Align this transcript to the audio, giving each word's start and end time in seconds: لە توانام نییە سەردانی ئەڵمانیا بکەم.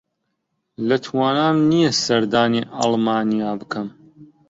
لە 0.87 0.97
توانام 1.05 1.55
نییە 1.69 1.91
سەردانی 2.03 2.67
ئەڵمانیا 2.79 3.51
بکەم. 3.61 3.87